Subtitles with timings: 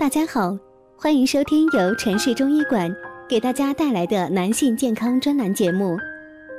[0.00, 0.58] 大家好，
[0.96, 2.90] 欢迎收听由城市中医馆
[3.28, 5.94] 给大家带来的男性健康专栏节目。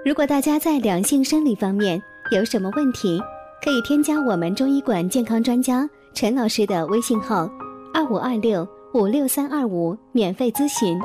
[0.06, 2.00] 如果大家在两性生理方面
[2.30, 3.20] 有什么问题，
[3.66, 7.50] 可以添加我们中医馆健康专家陈老师的微信号：
[7.92, 11.02] 二五二六五六三二五，免费咨询。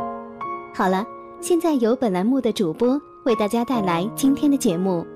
[0.75, 1.07] 好了，
[1.41, 5.07] 现在由本栏目的主播为大家带来今天的节目。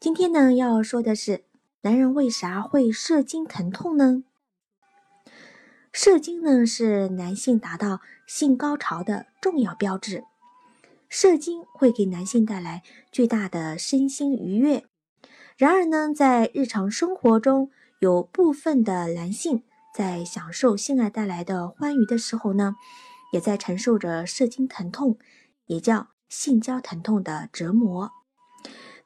[0.00, 1.42] 今天呢，要说的是，
[1.82, 4.22] 男人为啥会射精疼痛呢？
[5.98, 10.24] 射精呢是男性达到性高潮的重要标志，
[11.08, 14.84] 射精会给男性带来巨大的身心愉悦。
[15.56, 19.62] 然而呢，在日常生活中，有部分的男性
[19.94, 22.76] 在享受性爱带来的欢愉的时候呢，
[23.32, 25.16] 也在承受着射精疼痛，
[25.64, 28.10] 也叫性交疼痛的折磨，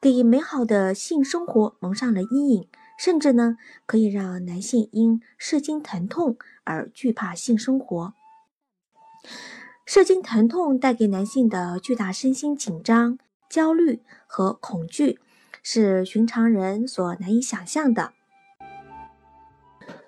[0.01, 2.67] 给美好的性生活蒙上了阴影。
[3.03, 8.13] 甚至呢，可以让男性因射精疼痛而惧怕性生活。
[9.87, 13.17] 射精疼痛带给男性的巨大身心紧张、
[13.49, 15.19] 焦虑和恐惧，
[15.63, 18.13] 是寻常人所难以想象的。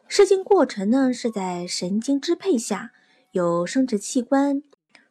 [0.08, 2.92] 射精过程呢，是在神经支配下，
[3.31, 4.62] 有生殖器官，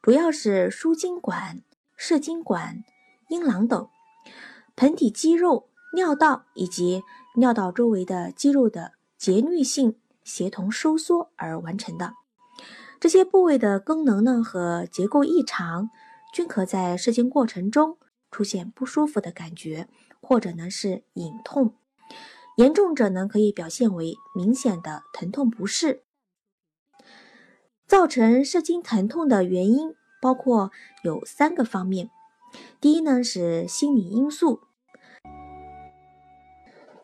[0.01, 1.61] 主要是输精管、
[1.97, 2.85] 射精管、
[3.29, 3.89] 阴囊等，
[4.77, 7.03] 盆底肌肉、尿道以及。
[7.35, 12.13] 尿道周围的肌肉的节律性协同收缩而完成的，
[13.01, 15.89] 这些部位的功能呢和结构异常，
[16.35, 17.97] 均可在射精过程中
[18.31, 19.89] 出现不舒服的感觉，
[20.21, 21.75] 或者呢是隐痛，
[22.59, 26.03] 严重者呢可以表现为明显的疼痛不适。
[27.87, 30.71] 造成射精疼痛的原因包括
[31.03, 32.11] 有三个方面，
[32.79, 34.61] 第一呢是心理因素。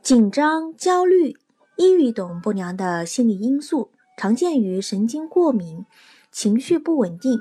[0.09, 1.37] 紧张、焦虑、
[1.77, 5.85] 抑郁等不良的心理因素，常见于神经过敏、
[6.33, 7.39] 情绪不稳定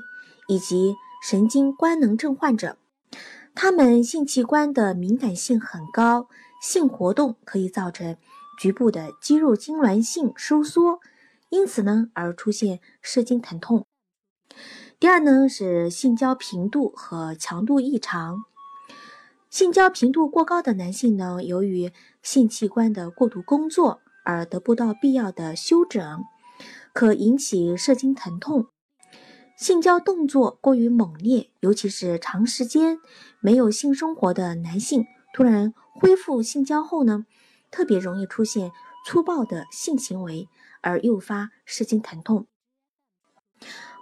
[0.48, 2.76] 以及神经官能症患者。
[3.54, 6.28] 他们性器官的敏感性很高，
[6.60, 8.18] 性活动可以造成
[8.60, 11.00] 局部的肌肉痉挛性收缩，
[11.48, 13.86] 因此呢而出现射精疼痛。
[15.00, 18.42] 第二呢是性交频度和强度异常。
[19.50, 21.90] 性交频度过高的男性呢，由于
[22.22, 26.22] 性器官的过度工作而得不到必要的休整，
[26.92, 28.66] 可引起射精疼痛。
[29.56, 32.98] 性交动作过于猛烈，尤其是长时间
[33.40, 37.24] 没有性生活的男性，突然恢复性交后呢，
[37.70, 38.70] 特别容易出现
[39.06, 40.46] 粗暴的性行为，
[40.82, 42.46] 而诱发射精疼痛。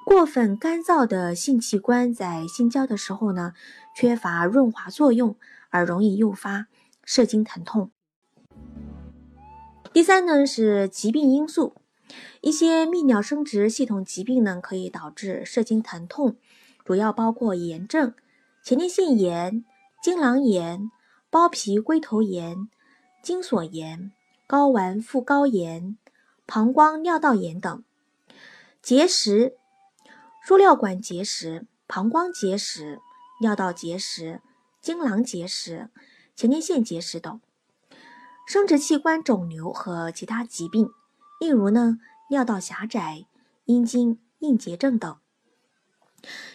[0.07, 3.55] 过分干燥的性器官在性交的时候呢，
[3.97, 5.35] 缺乏润滑作用，
[5.69, 6.69] 而容易诱发
[7.05, 7.91] 射精疼痛。
[9.93, 11.75] 第三呢是疾病因素，
[12.41, 16.37] 一些泌尿生殖系统疾病呢可以导致射精疼痛，
[16.85, 18.15] 主要包括炎症、
[18.63, 19.65] 前列腺炎、
[20.01, 20.89] 精囊炎、
[21.31, 22.69] 包皮龟头炎、
[23.25, 24.13] 精索炎、
[24.47, 25.99] 睾丸附睾炎、
[26.47, 27.83] 膀胱尿道炎等，
[28.81, 29.57] 结石。
[30.47, 33.01] 输尿管结石、膀胱结石、
[33.41, 34.41] 尿道结石、
[34.81, 35.91] 精囊结石、
[36.37, 37.41] 前列腺结石等，
[38.47, 40.91] 生殖器官肿瘤和其他疾病，
[41.41, 41.99] 例如呢
[42.31, 43.27] 尿道狭窄、
[43.65, 45.17] 阴茎硬结症等。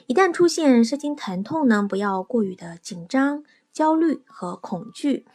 [0.08, 5.26] 一旦出现射精疼痛呢，不要过于的紧张、焦虑和恐惧，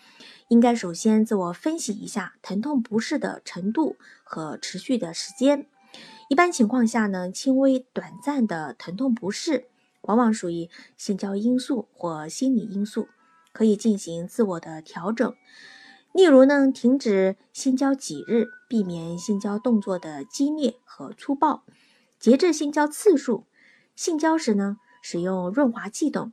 [0.49, 5.69] 应该首先自我分析一下疼痛不适的程度和持续的时间。
[6.29, 9.69] 一般情况下呢，轻微短暂的疼痛不适，
[10.03, 13.09] 往往属于性交因素或心理因素，
[13.53, 15.33] 可以进行自我的调整。
[16.13, 21.63] 例如呢，停止性交几日，避免性交动作的激烈和粗暴，
[22.19, 23.45] 节制性交次数，
[23.95, 26.33] 性交时呢，使用润滑剂等。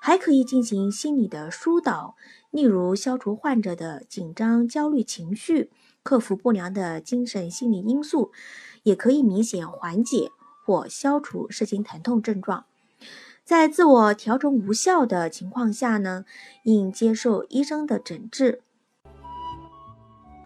[0.00, 2.16] 还可以进行心理的疏导，
[2.50, 5.70] 例如消除患者的紧张焦虑情绪，
[6.02, 8.32] 克服不良的精神心理因素。
[8.84, 10.30] 也可以明显缓解
[10.64, 12.64] 或消除射精疼痛症状。
[13.44, 16.24] 在自我调整无效的情况下呢，
[16.62, 18.62] 应接受医生的诊治。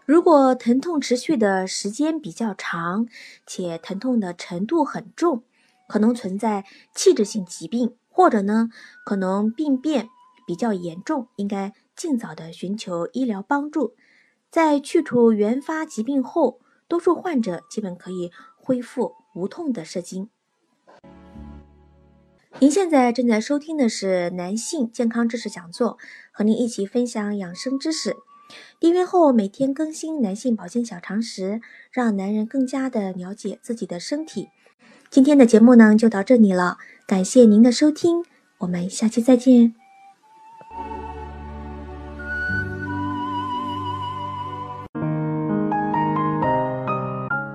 [0.05, 3.07] 如果疼痛持续的时间比较长，
[3.47, 5.45] 且疼痛的程度很重，
[5.87, 8.69] 可能存在器质性疾病，或者呢
[9.05, 10.09] 可能病变
[10.47, 13.95] 比较严重，应该尽早的寻求医疗帮助。
[14.51, 16.61] 在去除原发疾病后。
[16.89, 20.29] 多数患者基本可以恢复无痛的射精。
[22.59, 25.97] 您现在正在收听的是男性健康知识讲座，
[26.33, 28.15] 和您一起分享养生知识。
[28.79, 34.51] 订阅后每天更新男性保健小常识，让男人更加的了解自己的身体。
[35.13, 38.25] 今天的节目呢就到这里了，感谢您的收听，
[38.61, 39.75] 我们下期再见。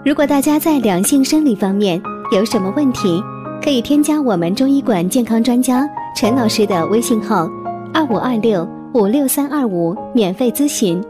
[0.05, 1.99] 如果大家在两性生理方面
[2.31, 3.19] 有什么问题，
[3.59, 7.49] 可以添加我们中医馆健康专家陈老师的微信号：
[7.91, 11.03] 二五二六五六三二五，免费咨询。